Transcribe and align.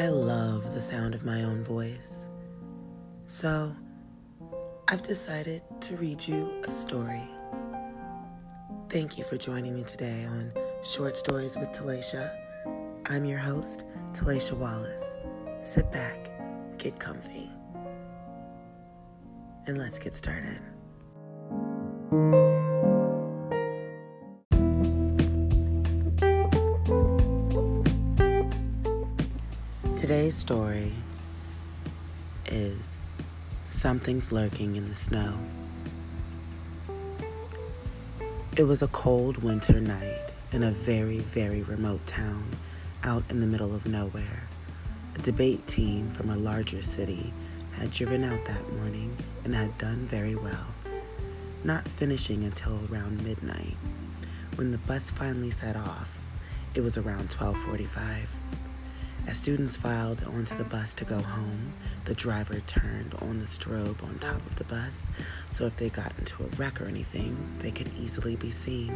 I 0.00 0.08
love 0.08 0.72
the 0.72 0.80
sound 0.80 1.14
of 1.14 1.26
my 1.26 1.42
own 1.42 1.62
voice. 1.62 2.30
So, 3.26 3.76
I've 4.88 5.02
decided 5.02 5.60
to 5.82 5.96
read 5.96 6.26
you 6.26 6.50
a 6.64 6.70
story. 6.70 7.28
Thank 8.88 9.18
you 9.18 9.24
for 9.24 9.36
joining 9.36 9.74
me 9.74 9.82
today 9.84 10.24
on 10.24 10.54
Short 10.82 11.18
Stories 11.18 11.54
with 11.54 11.68
Talacia. 11.72 12.34
I'm 13.10 13.26
your 13.26 13.40
host, 13.40 13.84
Talacia 14.12 14.56
Wallace. 14.56 15.16
Sit 15.60 15.92
back, 15.92 16.32
get 16.78 16.98
comfy, 16.98 17.50
and 19.66 19.76
let's 19.76 19.98
get 19.98 20.14
started. 20.14 20.62
Today's 30.00 30.34
story 30.34 30.94
is 32.46 33.02
Something's 33.68 34.32
Lurking 34.32 34.76
in 34.76 34.88
the 34.88 34.94
Snow. 34.94 35.38
It 38.56 38.62
was 38.62 38.82
a 38.82 38.88
cold 38.88 39.42
winter 39.42 39.78
night 39.78 40.32
in 40.52 40.62
a 40.62 40.70
very, 40.70 41.18
very 41.18 41.62
remote 41.64 42.06
town 42.06 42.56
out 43.04 43.24
in 43.28 43.40
the 43.40 43.46
middle 43.46 43.74
of 43.74 43.84
nowhere. 43.84 44.44
A 45.16 45.18
debate 45.18 45.66
team 45.66 46.10
from 46.10 46.30
a 46.30 46.36
larger 46.36 46.80
city 46.80 47.34
had 47.72 47.90
driven 47.90 48.24
out 48.24 48.46
that 48.46 48.72
morning 48.72 49.14
and 49.44 49.54
had 49.54 49.76
done 49.76 50.06
very 50.06 50.34
well, 50.34 50.68
not 51.62 51.86
finishing 51.86 52.44
until 52.44 52.80
around 52.90 53.22
midnight. 53.22 53.76
When 54.54 54.70
the 54.70 54.78
bus 54.78 55.10
finally 55.10 55.50
set 55.50 55.76
off, 55.76 56.22
it 56.74 56.80
was 56.80 56.96
around 56.96 57.30
1245. 57.34 58.30
As 59.30 59.36
students 59.36 59.76
filed 59.76 60.24
onto 60.24 60.56
the 60.56 60.64
bus 60.64 60.92
to 60.94 61.04
go 61.04 61.22
home, 61.22 61.72
the 62.04 62.16
driver 62.16 62.58
turned 62.66 63.14
on 63.20 63.38
the 63.38 63.46
strobe 63.46 64.02
on 64.02 64.18
top 64.18 64.44
of 64.44 64.56
the 64.56 64.64
bus 64.64 65.06
so 65.52 65.66
if 65.66 65.76
they 65.76 65.88
got 65.88 66.12
into 66.18 66.42
a 66.42 66.48
wreck 66.56 66.80
or 66.80 66.86
anything, 66.86 67.36
they 67.60 67.70
could 67.70 67.92
easily 67.96 68.34
be 68.34 68.50
seen. 68.50 68.92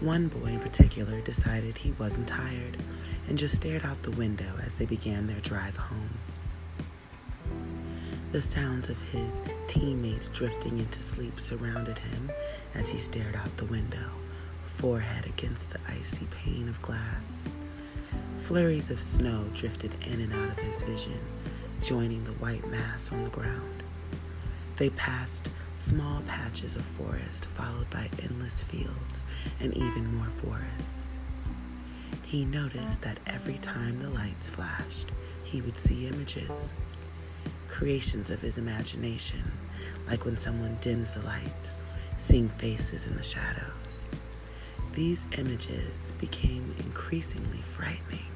One 0.00 0.26
boy 0.26 0.46
in 0.46 0.58
particular 0.58 1.20
decided 1.20 1.78
he 1.78 1.92
wasn't 1.92 2.26
tired 2.26 2.78
and 3.28 3.38
just 3.38 3.54
stared 3.54 3.84
out 3.84 4.02
the 4.02 4.10
window 4.10 4.58
as 4.66 4.74
they 4.74 4.86
began 4.86 5.28
their 5.28 5.40
drive 5.40 5.76
home. 5.76 6.10
The 8.32 8.42
sounds 8.42 8.88
of 8.88 9.00
his 9.12 9.40
teammates 9.68 10.30
drifting 10.30 10.80
into 10.80 11.00
sleep 11.00 11.38
surrounded 11.38 12.00
him 12.00 12.32
as 12.74 12.88
he 12.88 12.98
stared 12.98 13.36
out 13.36 13.56
the 13.56 13.66
window, 13.66 14.10
forehead 14.64 15.26
against 15.26 15.70
the 15.70 15.78
icy 15.88 16.26
pane 16.32 16.68
of 16.68 16.82
glass. 16.82 17.38
Flurries 18.40 18.90
of 18.90 19.00
snow 19.00 19.44
drifted 19.54 19.94
in 20.06 20.20
and 20.20 20.32
out 20.32 20.48
of 20.48 20.58
his 20.58 20.82
vision, 20.82 21.20
joining 21.82 22.24
the 22.24 22.32
white 22.32 22.66
mass 22.68 23.12
on 23.12 23.22
the 23.22 23.30
ground. 23.30 23.82
They 24.76 24.90
passed 24.90 25.48
small 25.76 26.20
patches 26.26 26.74
of 26.74 26.84
forest, 26.84 27.46
followed 27.46 27.88
by 27.90 28.08
endless 28.22 28.62
fields 28.64 29.22
and 29.60 29.72
even 29.76 30.16
more 30.16 30.26
forests. 30.42 31.06
He 32.24 32.44
noticed 32.44 33.02
that 33.02 33.18
every 33.26 33.58
time 33.58 34.00
the 34.00 34.10
lights 34.10 34.50
flashed, 34.50 35.12
he 35.44 35.60
would 35.60 35.76
see 35.76 36.06
images, 36.08 36.74
creations 37.68 38.30
of 38.30 38.40
his 38.40 38.58
imagination, 38.58 39.42
like 40.08 40.24
when 40.24 40.38
someone 40.38 40.76
dims 40.80 41.12
the 41.12 41.22
lights, 41.22 41.76
seeing 42.18 42.48
faces 42.48 43.06
in 43.06 43.16
the 43.16 43.22
shadows. 43.22 43.79
These 44.94 45.26
images 45.38 46.12
became 46.18 46.74
increasingly 46.78 47.62
frightening 47.62 48.30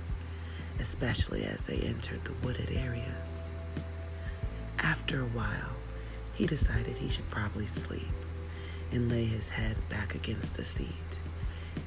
especially 0.80 1.44
as 1.44 1.60
they 1.62 1.76
entered 1.76 2.22
the 2.24 2.46
wooded 2.46 2.70
areas. 2.70 3.46
After 4.78 5.20
a 5.20 5.26
while, 5.26 5.76
he 6.34 6.46
decided 6.46 6.96
he 6.96 7.08
should 7.08 7.28
probably 7.30 7.66
sleep 7.66 8.02
and 8.92 9.10
lay 9.10 9.24
his 9.24 9.48
head 9.48 9.76
back 9.88 10.14
against 10.14 10.54
the 10.54 10.64
seat. 10.64 10.88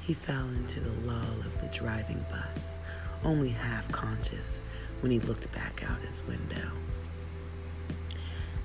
He 0.02 0.14
fell 0.14 0.48
into 0.48 0.80
the 0.80 1.08
lull 1.08 1.40
of 1.40 1.62
the 1.62 1.68
driving 1.68 2.26
bus, 2.30 2.76
only 3.24 3.50
half 3.50 3.92
conscious 3.92 4.62
when 5.02 5.12
he 5.12 5.20
looked 5.20 5.52
back 5.52 5.84
out 5.90 6.02
his 6.02 6.24
window 6.26 6.72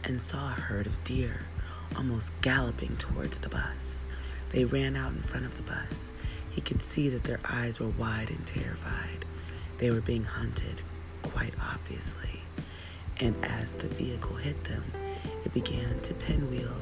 and 0.05 0.21
saw 0.21 0.49
a 0.49 0.61
herd 0.61 0.87
of 0.87 1.05
deer 1.05 1.41
almost 1.97 2.33
galloping 2.41 2.97
towards 2.97 3.39
the 3.39 3.49
bus. 3.49 3.99
They 4.53 4.65
ran 4.65 4.97
out 4.97 5.13
in 5.13 5.23
front 5.23 5.47
of 5.47 5.57
the 5.57 5.63
bus. 5.63 6.13
He 6.51 6.61
could 6.61 6.83
see 6.83 7.09
that 7.09 7.25
their 7.25 7.41
eyes 7.45 7.81
were 7.81 7.89
wide 7.89 8.31
and 8.31 8.47
terrified. 8.47 9.25
They 9.79 9.91
were 9.91 10.03
being 10.03 10.25
hunted, 10.25 10.83
quite 11.23 11.55
obviously, 11.61 12.43
and 13.19 13.35
as 13.43 13.75
the 13.75 13.89
vehicle 13.89 14.37
hit 14.37 14.63
them, 14.65 14.85
it 15.45 15.55
began 15.55 15.99
to 16.01 16.15
pinwheel, 16.15 16.77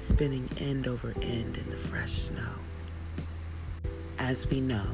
spinning 0.00 0.48
end 0.58 0.88
over 0.88 1.14
end 1.20 1.58
in 1.58 1.70
the 1.70 1.76
fresh 1.76 2.12
snow. 2.12 2.54
As 4.18 4.48
we 4.48 4.60
know, 4.60 4.86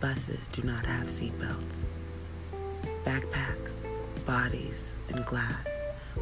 buses 0.00 0.48
do 0.48 0.62
not 0.62 0.86
have 0.86 1.08
seatbelts. 1.08 1.84
Backpacks, 3.04 3.86
bodies, 4.24 4.94
and 5.08 5.24
glass 5.26 5.68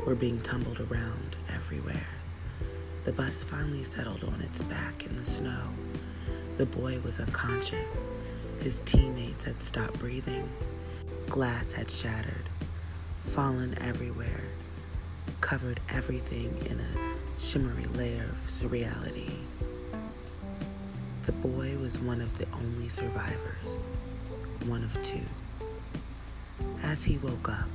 were 0.04 0.14
being 0.14 0.40
tumbled 0.40 0.80
around 0.80 1.36
everywhere. 1.54 2.06
The 3.04 3.12
bus 3.12 3.42
finally 3.42 3.84
settled 3.84 4.24
on 4.24 4.40
its 4.42 4.62
back 4.62 5.04
in 5.04 5.16
the 5.16 5.24
snow. 5.24 5.62
The 6.56 6.66
boy 6.66 7.00
was 7.04 7.18
unconscious 7.18 8.10
his 8.62 8.80
teammates 8.84 9.44
had 9.44 9.60
stopped 9.60 9.98
breathing. 9.98 10.48
Glass 11.28 11.72
had 11.72 11.90
shattered, 11.90 12.48
fallen 13.20 13.76
everywhere, 13.80 14.42
covered 15.40 15.80
everything 15.88 16.54
in 16.66 16.78
a 16.78 17.40
shimmery 17.40 17.86
layer 17.96 18.22
of 18.22 18.38
surreality. 18.46 19.32
The 21.22 21.32
boy 21.32 21.76
was 21.78 21.98
one 21.98 22.20
of 22.20 22.38
the 22.38 22.46
only 22.54 22.88
survivors, 22.88 23.88
one 24.66 24.84
of 24.84 25.02
two. 25.02 25.26
As 26.84 27.04
he 27.04 27.18
woke 27.18 27.48
up, 27.48 27.68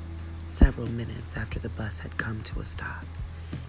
several 0.47 0.87
minutes 0.87 1.35
after 1.35 1.59
the 1.59 1.69
bus 1.69 1.99
had 1.99 2.15
come 2.15 2.41
to 2.43 2.61
a 2.61 2.65
stop, 2.65 3.05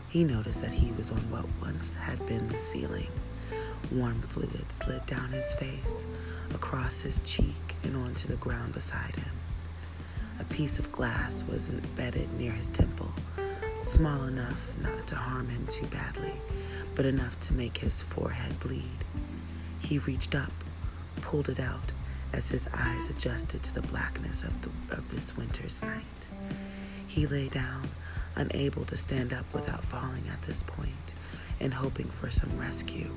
he 0.09 0.25
noticed 0.25 0.63
that 0.63 0.73
he 0.73 0.93
was 0.93 1.11
on 1.11 1.31
what 1.31 1.47
once 1.61 1.95
had 1.95 2.25
been 2.27 2.47
the 2.49 2.59
ceiling. 2.59 3.09
Warm 3.93 4.21
fluid 4.23 4.71
slid 4.71 5.05
down 5.07 5.31
his 5.31 5.55
face, 5.55 6.09
across 6.55 7.03
his 7.03 7.21
cheek, 7.21 7.77
and 7.83 7.97
onto 7.97 8.29
the 8.29 8.37
ground 8.37 8.73
beside 8.73 9.17
him. 9.17 9.37
A 10.41 10.45
piece 10.45 10.79
of 10.79 10.93
glass 10.93 11.45
was 11.45 11.71
embedded 11.71 12.33
near 12.39 12.53
his 12.53 12.69
temple, 12.69 13.13
small 13.83 14.25
enough 14.25 14.77
not 14.79 15.07
to 15.09 15.17
harm 15.17 15.49
him 15.49 15.67
too 15.71 15.87
badly, 15.87 16.33
but 16.95 17.07
enough 17.07 17.39
to 17.41 17.55
make 17.55 17.79
his 17.79 18.03
forehead 18.03 18.59
bleed. 18.61 19.05
He 19.81 19.99
reached 19.99 20.35
up, 20.35 20.53
pulled 21.21 21.49
it 21.49 21.61
out 21.61 21.93
as 22.33 22.51
his 22.51 22.69
eyes 22.75 23.11
adjusted 23.11 23.63
to 23.63 23.75
the 23.75 23.83
blackness 23.83 24.43
of, 24.45 24.61
the, 24.63 24.71
of 24.95 25.11
this 25.11 25.37
winter's 25.37 25.83
night. 25.83 26.29
He 27.09 27.27
lay 27.27 27.49
down, 27.49 27.89
unable 28.37 28.85
to 28.85 28.97
stand 28.97 29.33
up 29.33 29.47
without 29.53 29.83
falling 29.83 30.23
at 30.33 30.43
this 30.43 30.63
point, 30.63 31.15
and 31.59 31.75
hoping 31.75 32.07
for 32.07 32.31
some 32.31 32.57
rescue 32.57 33.11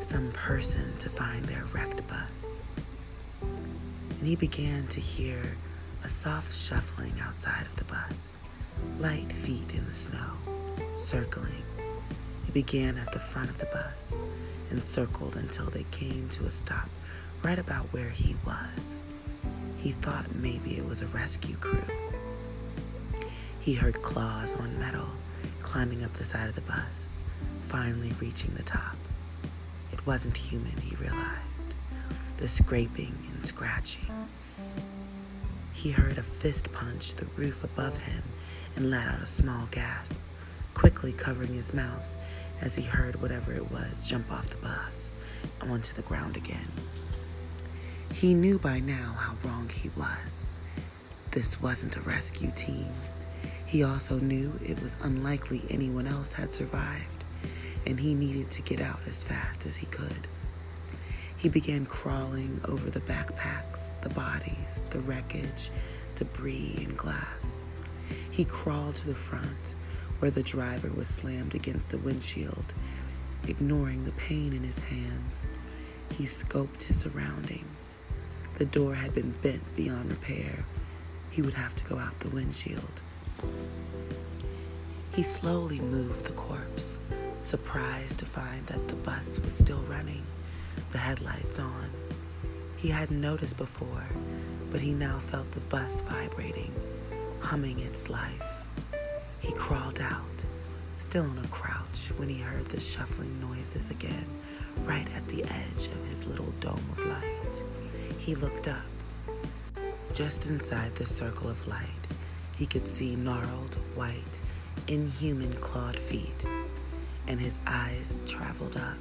some 0.00 0.30
person 0.32 0.96
to 0.98 1.08
find 1.08 1.44
their 1.44 1.64
wrecked 1.72 2.06
bus. 2.06 2.62
And 3.42 4.26
he 4.26 4.36
began 4.36 4.86
to 4.88 5.00
hear 5.00 5.38
a 6.04 6.08
soft 6.08 6.54
shuffling 6.54 7.14
outside 7.20 7.66
of 7.66 7.76
the 7.76 7.84
bus, 7.84 8.38
light 8.98 9.32
feet 9.32 9.74
in 9.74 9.84
the 9.84 9.92
snow, 9.92 10.32
circling. 10.94 11.62
He 12.46 12.52
began 12.52 12.96
at 12.96 13.12
the 13.12 13.18
front 13.18 13.50
of 13.50 13.58
the 13.58 13.66
bus 13.66 14.22
and 14.70 14.82
circled 14.82 15.36
until 15.36 15.66
they 15.66 15.84
came 15.90 16.28
to 16.30 16.44
a 16.44 16.50
stop 16.50 16.88
right 17.42 17.58
about 17.58 17.92
where 17.92 18.10
he 18.10 18.36
was. 18.46 19.02
He 19.78 19.90
thought 19.92 20.34
maybe 20.34 20.76
it 20.76 20.86
was 20.86 21.02
a 21.02 21.06
rescue 21.08 21.56
crew. 21.56 21.82
He 23.68 23.74
heard 23.74 24.00
claws 24.00 24.56
on 24.56 24.78
metal 24.78 25.10
climbing 25.60 26.02
up 26.02 26.14
the 26.14 26.24
side 26.24 26.48
of 26.48 26.54
the 26.54 26.62
bus, 26.62 27.20
finally 27.60 28.14
reaching 28.18 28.54
the 28.54 28.62
top 28.62 28.96
It 29.92 30.06
wasn't 30.06 30.38
human, 30.38 30.78
he 30.78 30.96
realized. 30.96 31.74
The 32.38 32.48
scraping 32.48 33.14
and 33.30 33.44
scratching. 33.44 34.08
He 35.74 35.90
heard 35.90 36.16
a 36.16 36.22
fist 36.22 36.72
punch 36.72 37.12
the 37.16 37.26
roof 37.36 37.62
above 37.62 37.98
him 37.98 38.22
and 38.74 38.90
let 38.90 39.06
out 39.06 39.20
a 39.20 39.26
small 39.26 39.68
gasp, 39.70 40.18
quickly 40.72 41.12
covering 41.12 41.52
his 41.52 41.74
mouth 41.74 42.10
as 42.62 42.74
he 42.74 42.84
heard 42.84 43.20
whatever 43.20 43.52
it 43.52 43.70
was 43.70 44.08
jump 44.08 44.32
off 44.32 44.48
the 44.48 44.56
bus 44.66 45.14
and 45.60 45.70
onto 45.70 45.92
the 45.92 46.08
ground 46.08 46.38
again. 46.38 46.72
He 48.14 48.32
knew 48.32 48.58
by 48.58 48.80
now 48.80 49.14
how 49.18 49.34
wrong 49.44 49.68
he 49.68 49.90
was. 49.90 50.52
This 51.32 51.60
wasn't 51.60 51.98
a 51.98 52.00
rescue 52.00 52.50
team. 52.56 52.88
He 53.68 53.84
also 53.84 54.18
knew 54.18 54.58
it 54.64 54.82
was 54.82 54.96
unlikely 55.02 55.62
anyone 55.68 56.06
else 56.06 56.32
had 56.32 56.54
survived 56.54 57.18
and 57.86 58.00
he 58.00 58.14
needed 58.14 58.50
to 58.50 58.62
get 58.62 58.80
out 58.80 59.00
as 59.06 59.22
fast 59.22 59.66
as 59.66 59.76
he 59.76 59.86
could. 59.86 60.26
He 61.36 61.48
began 61.48 61.86
crawling 61.86 62.60
over 62.64 62.90
the 62.90 63.00
backpacks, 63.00 63.90
the 64.02 64.08
bodies, 64.08 64.82
the 64.90 65.00
wreckage, 65.00 65.70
debris, 66.16 66.82
and 66.84 66.96
glass. 66.96 67.58
He 68.30 68.44
crawled 68.46 68.96
to 68.96 69.06
the 69.06 69.14
front, 69.14 69.74
where 70.18 70.30
the 70.30 70.42
driver 70.42 70.88
was 70.88 71.06
slammed 71.06 71.54
against 71.54 71.90
the 71.90 71.98
windshield, 71.98 72.74
ignoring 73.46 74.04
the 74.04 74.12
pain 74.12 74.52
in 74.52 74.64
his 74.64 74.78
hands. 74.78 75.46
He 76.12 76.24
scoped 76.24 76.84
his 76.84 77.00
surroundings. 77.00 78.00
The 78.56 78.66
door 78.66 78.94
had 78.94 79.14
been 79.14 79.32
bent 79.42 79.76
beyond 79.76 80.10
repair. 80.10 80.64
He 81.30 81.42
would 81.42 81.54
have 81.54 81.76
to 81.76 81.84
go 81.84 81.98
out 81.98 82.18
the 82.20 82.30
windshield. 82.30 83.02
He 85.14 85.22
slowly 85.22 85.80
moved 85.80 86.26
the 86.26 86.32
corpse, 86.32 86.98
surprised 87.42 88.18
to 88.18 88.26
find 88.26 88.66
that 88.66 88.86
the 88.88 88.94
bus 88.94 89.40
was 89.40 89.52
still 89.52 89.82
running, 89.88 90.22
the 90.92 90.98
headlights 90.98 91.58
on. 91.58 91.90
He 92.76 92.88
hadn't 92.88 93.20
noticed 93.20 93.56
before, 93.56 94.04
but 94.70 94.80
he 94.80 94.92
now 94.92 95.18
felt 95.18 95.50
the 95.52 95.60
bus 95.60 96.02
vibrating, 96.02 96.72
humming 97.40 97.80
its 97.80 98.08
life. 98.08 98.64
He 99.40 99.52
crawled 99.52 100.00
out, 100.00 100.22
still 100.98 101.24
on 101.24 101.38
a 101.44 101.48
crouch, 101.48 102.12
when 102.16 102.28
he 102.28 102.38
heard 102.38 102.66
the 102.66 102.80
shuffling 102.80 103.40
noises 103.40 103.90
again, 103.90 104.26
right 104.84 105.06
at 105.16 105.26
the 105.28 105.42
edge 105.42 105.86
of 105.86 106.06
his 106.08 106.26
little 106.26 106.52
dome 106.60 106.84
of 106.92 107.04
light. 107.06 107.62
He 108.18 108.34
looked 108.34 108.68
up. 108.68 108.76
Just 110.14 110.48
inside 110.48 110.94
the 110.94 111.06
circle 111.06 111.48
of 111.48 111.66
light, 111.66 112.07
he 112.58 112.66
could 112.66 112.88
see 112.88 113.14
gnarled, 113.14 113.76
white, 113.94 114.40
inhuman 114.88 115.52
clawed 115.54 115.96
feet, 115.96 116.44
and 117.28 117.40
his 117.40 117.60
eyes 117.66 118.20
traveled 118.26 118.76
up, 118.76 118.98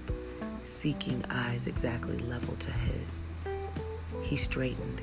seeking 0.64 1.24
eyes 1.32 1.66
exactly 1.66 2.20
level 2.20 2.56
to 2.58 2.72
his. 2.72 3.28
He 4.22 4.36
straightened. 4.36 5.02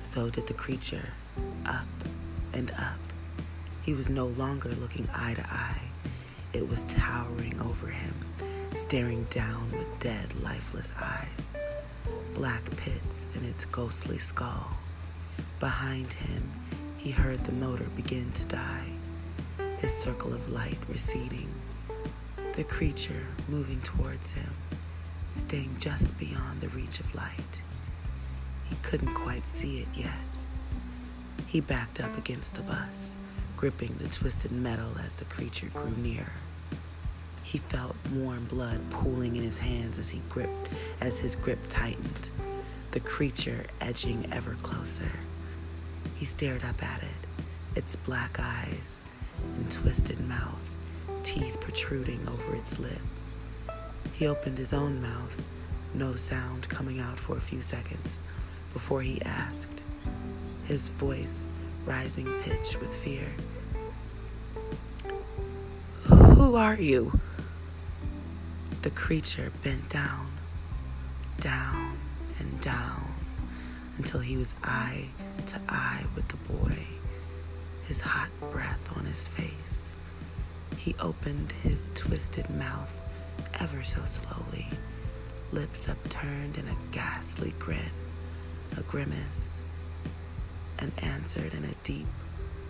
So 0.00 0.28
did 0.30 0.46
the 0.46 0.54
creature, 0.54 1.08
up 1.64 1.86
and 2.52 2.70
up. 2.72 2.98
He 3.82 3.94
was 3.94 4.08
no 4.08 4.26
longer 4.26 4.70
looking 4.70 5.08
eye 5.14 5.34
to 5.34 5.42
eye. 5.42 5.82
It 6.52 6.68
was 6.68 6.84
towering 6.84 7.58
over 7.60 7.86
him, 7.86 8.14
staring 8.74 9.24
down 9.30 9.70
with 9.72 10.00
dead, 10.00 10.34
lifeless 10.42 10.92
eyes, 11.00 11.56
black 12.34 12.64
pits 12.76 13.26
in 13.34 13.44
its 13.44 13.64
ghostly 13.66 14.18
skull. 14.18 14.76
Behind 15.60 16.12
him, 16.12 16.50
he 17.06 17.12
heard 17.12 17.44
the 17.44 17.52
motor 17.52 17.86
begin 17.94 18.32
to 18.32 18.44
die, 18.46 18.88
his 19.78 19.96
circle 19.96 20.34
of 20.34 20.50
light 20.50 20.76
receding, 20.88 21.48
the 22.54 22.64
creature 22.64 23.28
moving 23.48 23.80
towards 23.82 24.32
him, 24.32 24.52
staying 25.32 25.72
just 25.78 26.18
beyond 26.18 26.60
the 26.60 26.68
reach 26.70 26.98
of 26.98 27.14
light. 27.14 27.62
He 28.68 28.74
couldn't 28.82 29.14
quite 29.14 29.46
see 29.46 29.78
it 29.78 29.88
yet. 29.94 30.26
He 31.46 31.60
backed 31.60 32.00
up 32.00 32.18
against 32.18 32.56
the 32.56 32.64
bus, 32.64 33.12
gripping 33.56 33.94
the 34.00 34.08
twisted 34.08 34.50
metal 34.50 34.90
as 34.98 35.12
the 35.12 35.26
creature 35.26 35.68
grew 35.72 35.94
nearer. 35.98 36.32
He 37.44 37.58
felt 37.58 37.94
warm 38.12 38.46
blood 38.46 38.80
pooling 38.90 39.36
in 39.36 39.44
his 39.44 39.60
hands 39.60 40.00
as 40.00 40.10
he 40.10 40.22
gripped 40.28 40.70
as 41.00 41.20
his 41.20 41.36
grip 41.36 41.60
tightened, 41.68 42.30
the 42.90 42.98
creature 42.98 43.66
edging 43.80 44.26
ever 44.32 44.56
closer. 44.60 45.12
He 46.16 46.24
stared 46.24 46.64
up 46.64 46.82
at 46.82 47.02
it, 47.02 47.76
its 47.76 47.94
black 47.94 48.38
eyes 48.40 49.02
and 49.56 49.70
twisted 49.70 50.26
mouth, 50.26 50.70
teeth 51.22 51.60
protruding 51.60 52.26
over 52.28 52.56
its 52.56 52.78
lip. 52.78 53.00
He 54.14 54.26
opened 54.26 54.56
his 54.56 54.72
own 54.72 55.02
mouth, 55.02 55.42
no 55.92 56.14
sound 56.14 56.68
coming 56.68 57.00
out 57.00 57.18
for 57.18 57.36
a 57.36 57.40
few 57.40 57.60
seconds 57.60 58.20
before 58.72 59.02
he 59.02 59.20
asked, 59.22 59.82
his 60.64 60.88
voice 60.88 61.48
rising 61.84 62.26
pitch 62.40 62.78
with 62.80 62.94
fear. 62.94 63.26
Who 66.08 66.56
are 66.56 66.76
you? 66.76 67.20
The 68.82 68.90
creature 68.90 69.52
bent 69.62 69.88
down, 69.88 70.28
down, 71.40 71.98
and 72.38 72.60
down 72.60 73.14
until 73.98 74.20
he 74.20 74.36
was 74.36 74.54
eye 74.62 75.08
to 75.46 75.60
eye 75.68 76.04
with 76.14 76.28
the 76.28 76.36
boy, 76.52 76.78
his 77.86 78.00
hot 78.00 78.30
breath 78.50 78.96
on 78.96 79.04
his 79.04 79.28
face. 79.28 79.94
He 80.76 80.94
opened 81.00 81.52
his 81.62 81.92
twisted 81.94 82.48
mouth 82.50 82.92
ever 83.60 83.82
so 83.82 84.04
slowly, 84.04 84.68
lips 85.52 85.88
upturned 85.88 86.58
in 86.58 86.66
a 86.66 86.76
ghastly 86.92 87.54
grin 87.58 87.90
a 88.76 88.82
grimace, 88.82 89.60
and 90.78 90.92
answered 90.98 91.54
in 91.54 91.64
a 91.64 91.74
deep, 91.82 92.06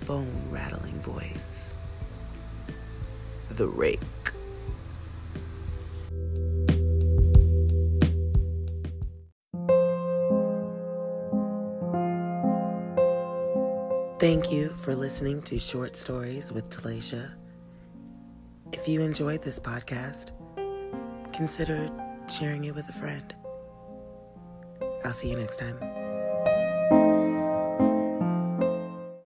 bone 0.07 0.49
rattling 0.51 1.01
voice 1.01 1.75
The 3.51 3.67
rake. 3.67 4.01
Thank 14.27 14.51
you 14.51 14.71
for 14.71 14.93
listening 14.97 15.41
to 15.43 15.57
Short 15.57 15.97
Stories 15.97 16.51
with 16.51 16.69
Talasia. 16.69 17.37
If 18.73 18.89
you 18.89 19.01
enjoyed 19.01 19.41
this 19.41 19.61
podcast, 19.61 20.33
consider 21.33 21.89
sharing 22.29 22.65
it 22.65 22.75
with 22.75 22.89
a 22.89 22.93
friend. 22.93 23.33
I'll 25.05 25.13
see 25.13 25.31
you 25.31 25.37
next 25.37 25.61
time. 25.61 26.06